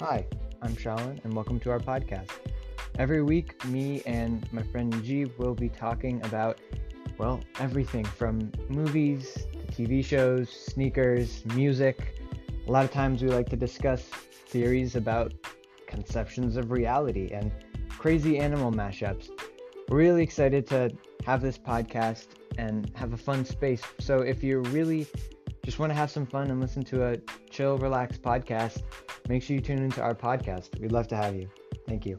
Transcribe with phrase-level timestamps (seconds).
[0.00, 0.24] Hi,
[0.62, 2.30] I'm Shalin, and welcome to our podcast.
[3.00, 6.60] Every week, me and my friend G will be talking about,
[7.18, 12.16] well, everything from movies to TV shows, sneakers, music.
[12.68, 14.02] A lot of times we like to discuss
[14.46, 15.34] theories about
[15.88, 17.50] conceptions of reality and
[17.88, 19.30] crazy animal mashups.
[19.88, 20.92] We're really excited to
[21.26, 23.82] have this podcast and have a fun space.
[23.98, 25.08] So if you really
[25.64, 27.16] just want to have some fun and listen to a
[27.50, 28.82] chill, relaxed podcast,
[29.28, 30.78] make sure you tune into our podcast.
[30.80, 31.48] We'd love to have you.
[31.86, 32.18] Thank you.